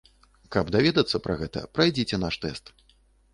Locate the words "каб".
0.53-0.71